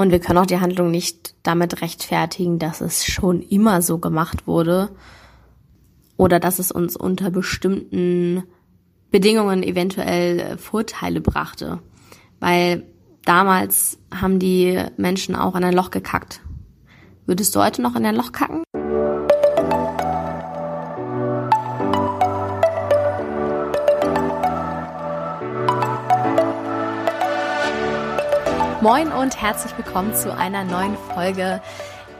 [0.00, 4.46] Und wir können auch die Handlung nicht damit rechtfertigen, dass es schon immer so gemacht
[4.46, 4.88] wurde
[6.16, 8.44] oder dass es uns unter bestimmten
[9.10, 11.80] Bedingungen eventuell Vorteile brachte.
[12.38, 12.84] Weil
[13.26, 16.40] damals haben die Menschen auch in ein Loch gekackt.
[17.26, 18.64] Würdest du heute noch in ein Loch kacken?
[28.82, 31.60] Moin und herzlich willkommen zu einer neuen Folge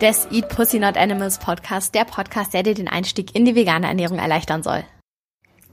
[0.03, 3.87] des Eat Pussy Not Animals Podcast, der Podcast, der dir den Einstieg in die vegane
[3.87, 4.85] Ernährung erleichtern soll.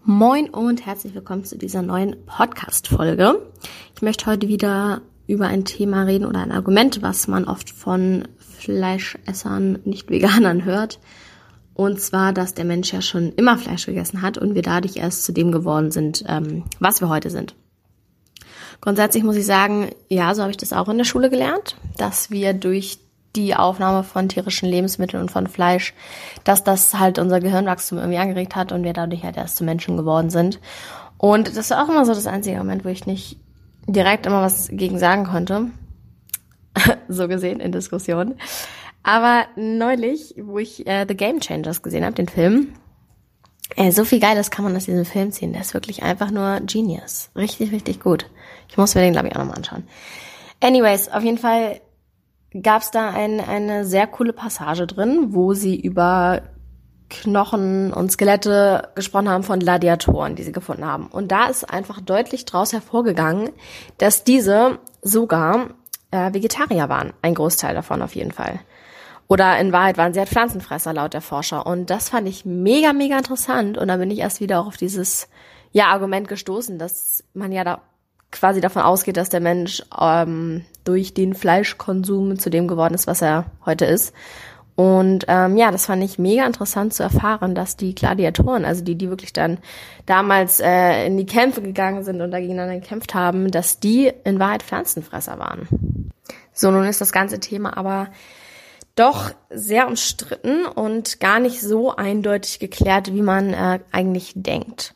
[0.05, 3.41] Moin und herzlich willkommen zu dieser neuen Podcast-Folge.
[3.95, 8.25] Ich möchte heute wieder über ein Thema reden oder ein Argument, was man oft von
[8.37, 11.01] Fleischessern, nicht Veganern hört.
[11.73, 15.25] Und zwar, dass der Mensch ja schon immer Fleisch gegessen hat und wir dadurch erst
[15.25, 17.55] zu dem geworden sind, ähm, was wir heute sind.
[18.81, 22.29] Grundsätzlich muss ich sagen, ja, so habe ich das auch in der Schule gelernt, dass
[22.29, 22.99] wir durch
[23.35, 25.93] die Aufnahme von tierischen Lebensmitteln und von Fleisch,
[26.43, 29.97] dass das halt unser Gehirnwachstum irgendwie angeregt hat und wir dadurch halt erst zu Menschen
[29.97, 30.59] geworden sind.
[31.17, 33.37] Und das war auch immer so das einzige Moment, wo ich nicht
[33.87, 35.67] direkt immer was gegen sagen konnte.
[37.07, 38.35] so gesehen in Diskussionen.
[39.03, 42.73] Aber neulich, wo ich äh, The Game Changers gesehen habe, den Film,
[43.75, 45.53] äh, so viel Geiles kann man aus diesem Film ziehen.
[45.53, 47.29] Der ist wirklich einfach nur Genius.
[47.35, 48.29] Richtig, richtig gut.
[48.69, 49.87] Ich muss mir den, glaube ich, auch nochmal anschauen.
[50.61, 51.81] Anyways, auf jeden Fall
[52.61, 56.41] gab es da ein, eine sehr coole Passage drin, wo sie über
[57.09, 61.07] Knochen und Skelette gesprochen haben von Gladiatoren, die sie gefunden haben.
[61.07, 63.51] Und da ist einfach deutlich draus hervorgegangen,
[63.97, 65.69] dass diese sogar
[66.11, 67.13] äh, Vegetarier waren.
[67.21, 68.59] Ein Großteil davon auf jeden Fall.
[69.27, 71.65] Oder in Wahrheit waren sie halt Pflanzenfresser laut der Forscher.
[71.65, 73.77] Und das fand ich mega, mega interessant.
[73.77, 75.27] Und da bin ich erst wieder auch auf dieses
[75.71, 77.81] ja, Argument gestoßen, dass man ja da
[78.31, 83.21] quasi davon ausgeht, dass der Mensch ähm, durch den Fleischkonsum zu dem geworden ist, was
[83.21, 84.13] er heute ist.
[84.75, 88.95] Und ähm, ja, das fand ich mega interessant zu erfahren, dass die Gladiatoren, also die,
[88.95, 89.57] die wirklich dann
[90.05, 94.61] damals äh, in die Kämpfe gegangen sind und dagegeneinander gekämpft haben, dass die in Wahrheit
[94.61, 95.67] Pflanzenfresser waren.
[96.53, 98.09] So, nun ist das ganze Thema aber
[98.97, 104.95] doch sehr umstritten und gar nicht so eindeutig geklärt, wie man äh, eigentlich denkt.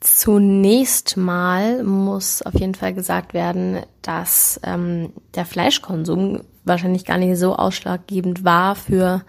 [0.00, 7.38] Zunächst mal muss auf jeden Fall gesagt werden, dass ähm, der Fleischkonsum wahrscheinlich gar nicht
[7.38, 9.24] so ausschlaggebend war für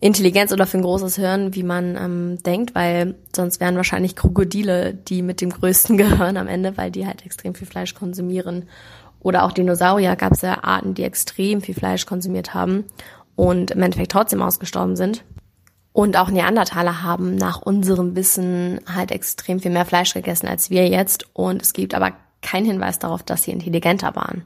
[0.00, 4.94] Intelligenz oder für ein großes Hirn, wie man ähm, denkt, weil sonst wären wahrscheinlich Krokodile
[4.94, 8.68] die mit dem größten Gehirn am Ende, weil die halt extrem viel Fleisch konsumieren.
[9.20, 12.84] Oder auch Dinosaurier gab es ja Arten, die extrem viel Fleisch konsumiert haben
[13.36, 15.24] und im Endeffekt trotzdem ausgestorben sind.
[15.92, 20.86] Und auch Neandertaler haben nach unserem Wissen halt extrem viel mehr Fleisch gegessen als wir
[20.86, 21.26] jetzt.
[21.32, 24.44] Und es gibt aber keinen Hinweis darauf, dass sie intelligenter waren.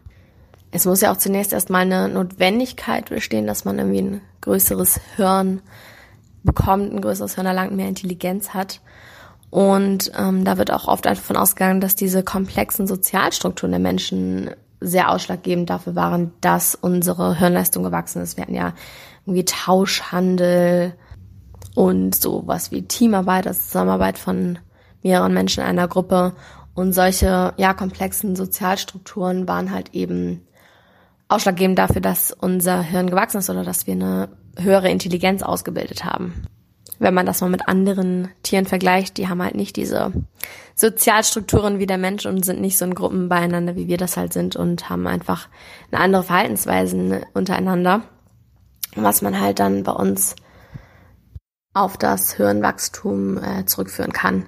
[0.71, 5.61] Es muss ja auch zunächst erstmal eine Notwendigkeit bestehen, dass man irgendwie ein größeres Hirn
[6.43, 8.81] bekommt, ein größeres Hirn erlangt, mehr Intelligenz hat.
[9.53, 15.11] Und ähm, da wird auch oft davon ausgegangen, dass diese komplexen Sozialstrukturen der Menschen sehr
[15.11, 18.37] ausschlaggebend dafür waren, dass unsere Hirnleistung gewachsen ist.
[18.37, 18.73] Wir hatten ja
[19.25, 20.95] irgendwie Tauschhandel,
[21.75, 24.59] und so was wie Teamarbeit, also Zusammenarbeit von
[25.03, 26.33] mehreren Menschen in einer Gruppe
[26.75, 30.43] und solche ja komplexen Sozialstrukturen waren halt eben
[31.29, 36.47] ausschlaggebend dafür, dass unser Hirn gewachsen ist oder dass wir eine höhere Intelligenz ausgebildet haben.
[37.03, 40.13] Wenn man das mal mit anderen Tieren vergleicht, die haben halt nicht diese
[40.77, 44.33] Sozialstrukturen wie der Mensch und sind nicht so in Gruppen beieinander, wie wir das halt
[44.33, 45.49] sind und haben einfach
[45.91, 48.03] eine andere Verhaltensweisen untereinander.
[48.95, 50.37] Was man halt dann bei uns
[51.75, 54.47] auf das Hirnwachstum äh, zurückführen kann.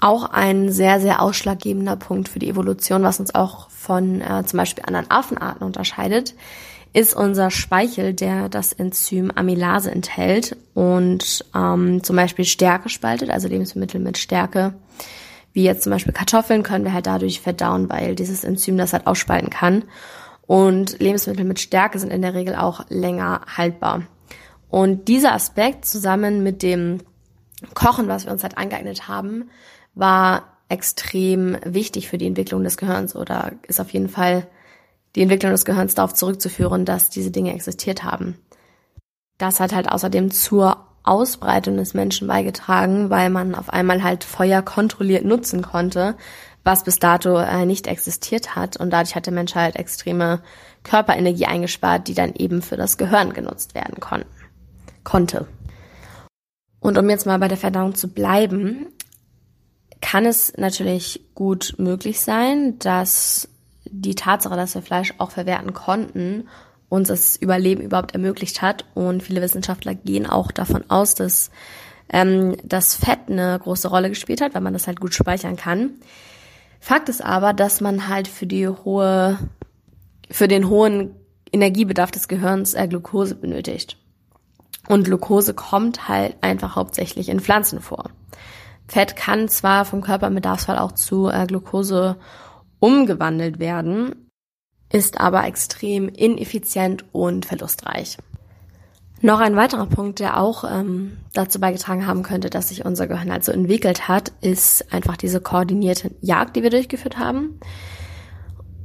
[0.00, 4.56] Auch ein sehr, sehr ausschlaggebender Punkt für die Evolution, was uns auch von äh, zum
[4.56, 6.34] Beispiel anderen Affenarten unterscheidet,
[6.92, 13.48] ist unser Speichel, der das Enzym Amylase enthält und ähm, zum Beispiel Stärke spaltet, also
[13.48, 14.74] Lebensmittel mit Stärke,
[15.52, 19.06] wie jetzt zum Beispiel Kartoffeln, können wir halt dadurch verdauen, weil dieses Enzym das halt
[19.06, 19.84] ausspalten kann.
[20.46, 24.02] Und Lebensmittel mit Stärke sind in der Regel auch länger haltbar.
[24.70, 27.00] Und dieser Aspekt zusammen mit dem
[27.74, 29.50] Kochen, was wir uns halt angeeignet haben,
[29.94, 34.46] war extrem wichtig für die Entwicklung des Gehirns oder ist auf jeden Fall
[35.14, 38.38] die Entwicklung des Gehirns darauf zurückzuführen, dass diese Dinge existiert haben.
[39.38, 44.62] Das hat halt außerdem zur Ausbreitung des Menschen beigetragen, weil man auf einmal halt Feuer
[44.62, 46.16] kontrolliert nutzen konnte,
[46.64, 48.76] was bis dato äh, nicht existiert hat.
[48.76, 50.42] Und dadurch hat der Mensch halt extreme
[50.82, 54.28] Körperenergie eingespart, die dann eben für das Gehirn genutzt werden konnten
[55.04, 55.46] konnte.
[56.80, 58.86] Und um jetzt mal bei der Verdauung zu bleiben,
[60.00, 63.48] kann es natürlich gut möglich sein, dass
[63.90, 66.48] die Tatsache, dass wir Fleisch auch verwerten konnten,
[66.88, 68.84] uns das Überleben überhaupt ermöglicht hat.
[68.94, 71.50] Und viele Wissenschaftler gehen auch davon aus, dass
[72.08, 75.90] ähm, das Fett eine große Rolle gespielt hat, weil man das halt gut speichern kann.
[76.80, 79.38] Fakt ist aber, dass man halt für die hohe,
[80.30, 81.14] für den hohen
[81.52, 83.98] Energiebedarf des Gehirns äh, Glucose benötigt.
[84.88, 88.10] Und Glucose kommt halt einfach hauptsächlich in Pflanzen vor.
[88.86, 92.16] Fett kann zwar vom Körper im Bedarfsfall auch zu äh, Glucose
[92.80, 94.30] umgewandelt werden,
[94.92, 98.18] ist aber extrem ineffizient und verlustreich.
[99.20, 103.32] Noch ein weiterer Punkt, der auch ähm, dazu beigetragen haben könnte, dass sich unser Gehirn
[103.32, 107.58] halt so entwickelt hat, ist einfach diese koordinierte Jagd, die wir durchgeführt haben.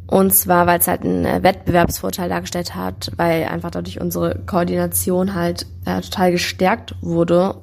[0.08, 5.36] Und zwar, weil es halt einen äh, Wettbewerbsvorteil dargestellt hat, weil einfach dadurch unsere Koordination
[5.36, 7.62] halt äh, total gestärkt wurde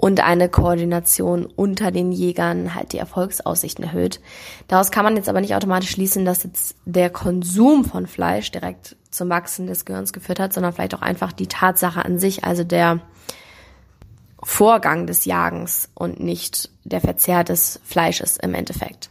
[0.00, 4.18] und eine Koordination unter den Jägern halt die Erfolgsaussichten erhöht.
[4.66, 8.96] Daraus kann man jetzt aber nicht automatisch schließen, dass jetzt der Konsum von Fleisch direkt
[9.10, 12.64] zum Wachsen des Gehirns geführt hat, sondern vielleicht auch einfach die Tatsache an sich, also
[12.64, 13.00] der
[14.42, 19.10] Vorgang des Jagens und nicht der Verzehr des Fleisches im Endeffekt.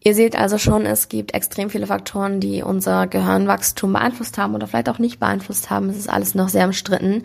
[0.00, 4.66] Ihr seht also schon, es gibt extrem viele Faktoren, die unser Gehirnwachstum beeinflusst haben oder
[4.66, 5.90] vielleicht auch nicht beeinflusst haben.
[5.90, 7.24] Es ist alles noch sehr umstritten.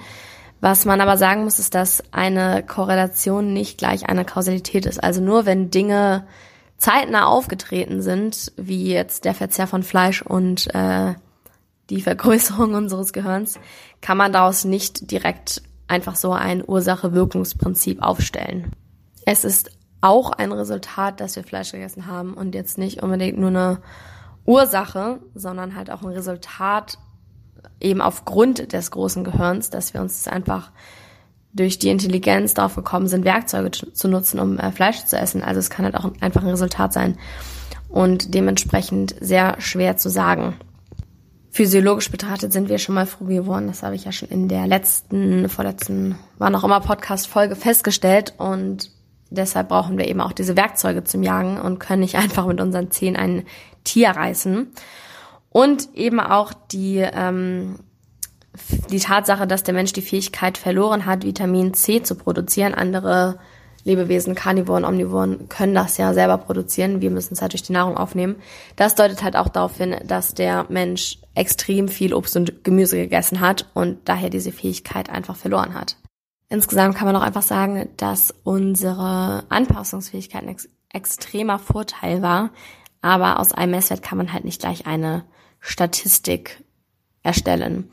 [0.62, 5.04] Was man aber sagen muss, ist, dass eine Korrelation nicht gleich eine Kausalität ist.
[5.04, 6.28] Also nur wenn Dinge
[6.78, 11.16] zeitnah aufgetreten sind, wie jetzt der Verzehr von Fleisch und äh,
[11.90, 13.60] die Vergrößerung unseres Gehirns,
[14.02, 18.72] kann man daraus nicht direkt einfach so ein Ursache-Wirkungsprinzip aufstellen.
[19.26, 23.50] Es ist auch ein Resultat, dass wir Fleisch gegessen haben und jetzt nicht unbedingt nur
[23.50, 23.80] eine
[24.46, 26.98] Ursache, sondern halt auch ein Resultat
[27.82, 30.72] eben aufgrund des großen Gehirns, dass wir uns einfach
[31.54, 35.44] durch die Intelligenz darauf gekommen sind, Werkzeuge zu nutzen, um äh, Fleisch zu essen.
[35.44, 37.18] Also es kann halt auch einfach ein Resultat sein
[37.90, 40.56] und dementsprechend sehr schwer zu sagen.
[41.52, 45.50] Physiologisch betrachtet sind wir schon mal frugivor, das habe ich ja schon in der letzten,
[45.50, 48.90] vorletzten, war noch immer Podcast-Folge festgestellt und
[49.30, 52.92] deshalb brauchen wir eben auch diese Werkzeuge zum Jagen und können nicht einfach mit unseren
[52.92, 53.44] Zehen ein
[53.84, 54.68] Tier reißen.
[55.52, 57.80] Und eben auch die, ähm,
[58.90, 62.74] die Tatsache, dass der Mensch die Fähigkeit verloren hat, Vitamin C zu produzieren.
[62.74, 63.38] Andere
[63.84, 67.02] Lebewesen, Karnivoren, Omnivoren können das ja selber produzieren.
[67.02, 68.36] Wir müssen es halt durch die Nahrung aufnehmen.
[68.76, 73.40] Das deutet halt auch darauf hin, dass der Mensch extrem viel Obst und Gemüse gegessen
[73.40, 75.98] hat und daher diese Fähigkeit einfach verloren hat.
[76.50, 82.50] Insgesamt kann man auch einfach sagen, dass unsere Anpassungsfähigkeit ein ex extremer Vorteil war.
[83.02, 85.24] Aber aus einem Messwert kann man halt nicht gleich eine
[85.62, 86.62] Statistik
[87.24, 87.90] erstellen.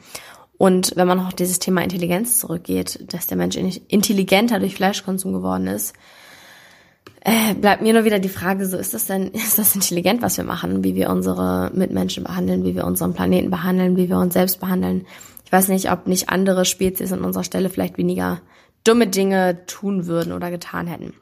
[0.57, 5.69] Und wenn man auch dieses Thema Intelligenz zurückgeht, dass der Mensch intelligenter durch Fleischkonsum geworden
[5.69, 5.95] ist,
[7.21, 10.37] äh, bleibt mir nur wieder die Frage, so ist das denn, ist das intelligent, was
[10.37, 14.35] wir machen, wie wir unsere Mitmenschen behandeln, wie wir unseren Planeten behandeln, wie wir uns
[14.35, 15.07] selbst behandeln.
[15.45, 18.41] Ich weiß nicht, ob nicht andere Spezies an unserer Stelle vielleicht weniger
[18.85, 21.15] dumme Dinge tun würden oder getan hätten.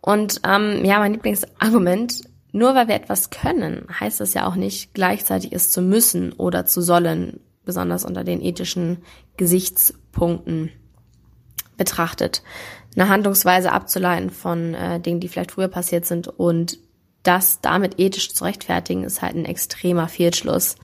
[0.00, 4.94] Und ähm, ja, mein Lieblingsargument nur weil wir etwas können, heißt das ja auch nicht
[4.94, 8.98] gleichzeitig es zu müssen oder zu sollen, besonders unter den ethischen
[9.36, 10.70] Gesichtspunkten
[11.76, 12.42] betrachtet.
[12.96, 16.78] Eine Handlungsweise abzuleiten von äh, Dingen, die vielleicht früher passiert sind und
[17.22, 20.76] das damit ethisch zu rechtfertigen, ist halt ein extremer Fehlschluss.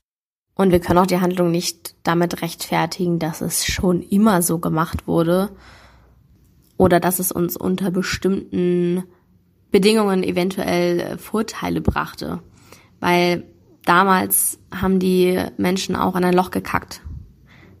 [0.55, 5.07] Und wir können auch die Handlung nicht damit rechtfertigen, dass es schon immer so gemacht
[5.07, 5.49] wurde
[6.77, 9.03] oder dass es uns unter bestimmten
[9.71, 12.39] Bedingungen eventuell äh, Vorteile brachte.
[12.99, 13.43] Weil
[13.85, 17.01] damals haben die Menschen auch in ein Loch gekackt.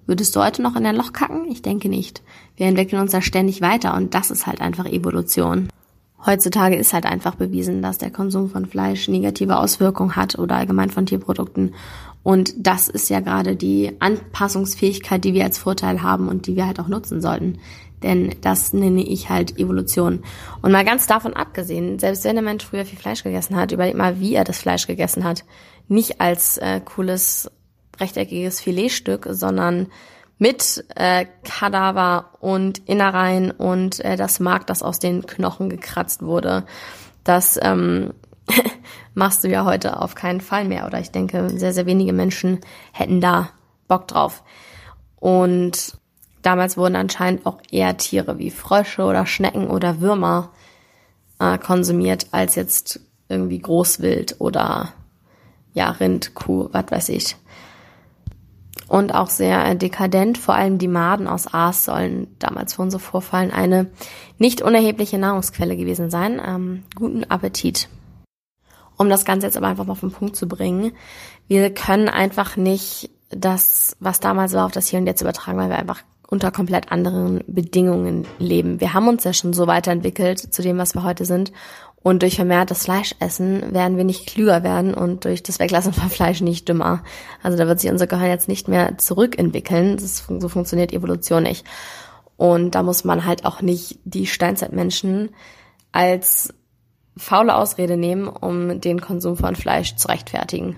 [0.05, 1.49] Würdest du heute noch in ein Loch kacken?
[1.49, 2.23] Ich denke nicht.
[2.55, 5.67] Wir entwickeln uns da ständig weiter und das ist halt einfach Evolution.
[6.25, 10.89] Heutzutage ist halt einfach bewiesen, dass der Konsum von Fleisch negative Auswirkungen hat oder allgemein
[10.89, 11.75] von Tierprodukten.
[12.23, 16.65] Und das ist ja gerade die Anpassungsfähigkeit, die wir als Vorteil haben und die wir
[16.65, 17.59] halt auch nutzen sollten.
[18.03, 20.23] Denn das nenne ich halt Evolution.
[20.61, 23.95] Und mal ganz davon abgesehen, selbst wenn der Mensch früher viel Fleisch gegessen hat, überleg
[23.95, 25.45] mal, wie er das Fleisch gegessen hat.
[25.87, 27.49] Nicht als äh, cooles
[27.99, 29.87] rechteckiges Filetstück, sondern
[30.37, 36.65] mit äh, Kadaver und Innereien und äh, das Mark, das aus den Knochen gekratzt wurde.
[37.23, 38.13] Das ähm,
[39.15, 40.85] machst du ja heute auf keinen Fall mehr.
[40.85, 42.59] Oder ich denke, sehr, sehr wenige Menschen
[42.91, 43.49] hätten da
[43.87, 44.43] Bock drauf.
[45.15, 45.97] Und
[46.47, 50.53] damals wurden anscheinend auch eher Tiere wie Frösche oder Schnecken oder Würmer
[51.39, 54.93] äh, konsumiert, als jetzt irgendwie Großwild oder
[55.73, 57.35] ja, Rind, Kuh, was weiß ich.
[58.87, 63.01] Und auch sehr äh, dekadent, vor allem die Maden aus Aas sollen damals für unsere
[63.01, 63.91] Vorfallen eine
[64.37, 66.41] nicht unerhebliche Nahrungsquelle gewesen sein.
[66.43, 67.89] Ähm, guten Appetit.
[68.95, 70.93] Um das Ganze jetzt aber einfach mal auf den Punkt zu bringen,
[71.49, 75.69] wir können einfach nicht das, was damals war, auf das Hier und Jetzt übertragen, weil
[75.69, 78.81] wir einfach unter komplett anderen Bedingungen leben.
[78.81, 81.51] Wir haben uns ja schon so weiterentwickelt zu dem, was wir heute sind.
[82.03, 86.41] Und durch vermehrtes Fleischessen werden wir nicht klüger werden und durch das Weglassen von Fleisch
[86.41, 87.03] nicht dümmer.
[87.41, 89.97] Also da wird sich unser Gehirn jetzt nicht mehr zurückentwickeln.
[89.97, 91.65] Das, so funktioniert Evolution nicht.
[92.37, 95.31] Und da muss man halt auch nicht die Steinzeitmenschen
[95.91, 96.53] als
[97.17, 100.75] faule Ausrede nehmen, um den Konsum von Fleisch zu rechtfertigen.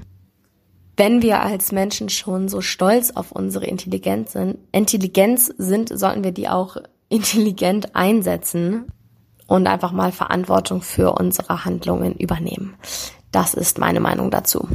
[1.00, 6.34] Wenn wir als Menschen schon so stolz auf unsere Intelligenz sind, Intelligenz sind, sollten wir
[6.34, 6.76] die auch
[7.08, 8.92] intelligent einsetzen
[9.48, 12.76] und einfach mal Verantwortung für unsere Handlungen übernehmen.
[13.32, 14.68] Das ist meine Meinung dazu.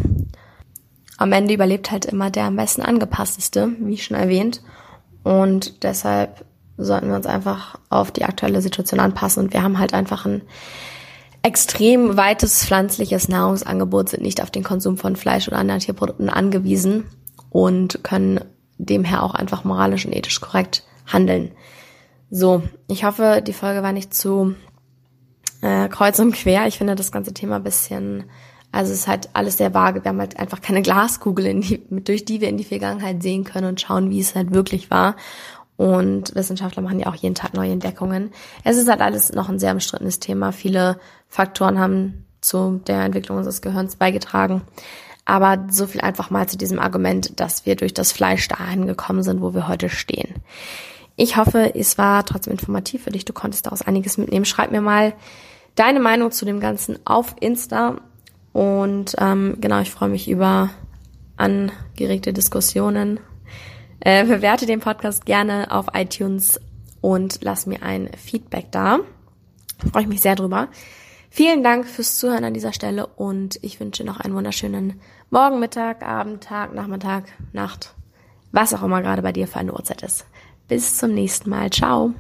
[1.19, 4.63] Am Ende überlebt halt immer der am besten angepassteste, wie schon erwähnt.
[5.25, 6.47] Und deshalb
[6.79, 9.45] sollten wir uns einfach auf die aktuelle Situation anpassen.
[9.45, 10.41] Und wir haben halt einfach ein
[11.45, 17.05] extrem weites pflanzliches Nahrungsangebot, sind nicht auf den Konsum von Fleisch oder anderen Tierprodukten angewiesen
[17.51, 18.41] und können
[18.79, 21.51] demher auch einfach moralisch und ethisch korrekt handeln.
[22.31, 24.55] So, ich hoffe, die Folge war nicht zu
[25.61, 26.67] äh, kreuz und quer.
[26.67, 28.25] Ich finde das ganze Thema bisschen,
[28.73, 30.03] also es ist halt alles sehr vage.
[30.03, 33.45] Wir haben halt einfach keine Glaskugel, in die, durch die wir in die Vergangenheit sehen
[33.45, 35.15] können und schauen, wie es halt wirklich war.
[35.77, 38.31] Und Wissenschaftler machen ja auch jeden Tag neue Entdeckungen.
[38.63, 40.53] Es ist halt alles noch ein sehr umstrittenes Thema.
[40.53, 44.63] Viele Faktoren haben zu der Entwicklung unseres Gehirns beigetragen.
[45.25, 49.23] Aber so viel einfach mal zu diesem Argument, dass wir durch das Fleisch dahin gekommen
[49.23, 50.35] sind, wo wir heute stehen.
[51.17, 53.25] Ich hoffe, es war trotzdem informativ für dich.
[53.25, 54.45] Du konntest daraus einiges mitnehmen.
[54.45, 55.15] Schreib mir mal
[55.75, 57.97] deine Meinung zu dem Ganzen auf Insta.
[58.53, 60.71] Und ähm, genau, ich freue mich über
[61.37, 63.19] angeregte Diskussionen
[64.01, 66.61] äh, bewerte den Podcast gerne auf iTunes
[67.01, 69.01] und lass mir ein Feedback da.
[69.93, 70.69] Freue ich mich sehr drüber.
[71.31, 76.03] Vielen Dank fürs Zuhören an dieser Stelle und ich wünsche noch einen wunderschönen Morgen, Mittag,
[76.05, 77.95] Abend, Tag, Nachmittag, Nacht,
[78.53, 80.27] was auch immer gerade bei dir für eine Uhrzeit ist.
[80.69, 81.71] Bis zum nächsten Mal.
[81.71, 82.15] Ciao.